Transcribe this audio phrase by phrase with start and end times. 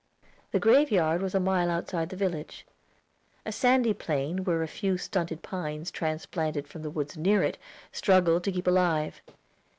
[0.49, 2.65] The graveyard was a mile outside the village
[3.45, 7.59] a sandy plain where a few stunted pines transplanted from the woods near it
[7.91, 9.21] struggled to keep alive.